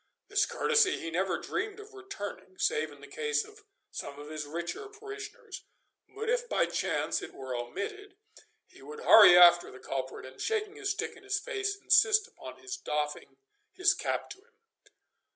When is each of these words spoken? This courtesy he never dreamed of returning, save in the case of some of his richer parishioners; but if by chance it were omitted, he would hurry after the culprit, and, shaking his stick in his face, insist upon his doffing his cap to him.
This 0.29 0.47
courtesy 0.47 0.97
he 0.99 1.11
never 1.11 1.37
dreamed 1.37 1.79
of 1.79 1.93
returning, 1.93 2.57
save 2.57 2.91
in 2.91 3.01
the 3.01 3.07
case 3.07 3.45
of 3.45 3.63
some 3.91 4.17
of 4.17 4.31
his 4.31 4.47
richer 4.47 4.87
parishioners; 4.87 5.63
but 6.15 6.27
if 6.27 6.49
by 6.49 6.65
chance 6.65 7.21
it 7.21 7.35
were 7.35 7.53
omitted, 7.55 8.15
he 8.65 8.81
would 8.81 9.01
hurry 9.01 9.37
after 9.37 9.69
the 9.69 9.77
culprit, 9.77 10.25
and, 10.25 10.41
shaking 10.41 10.75
his 10.75 10.89
stick 10.89 11.15
in 11.15 11.21
his 11.21 11.39
face, 11.39 11.77
insist 11.79 12.27
upon 12.27 12.57
his 12.57 12.77
doffing 12.77 13.37
his 13.73 13.93
cap 13.93 14.31
to 14.31 14.39
him. 14.39 14.53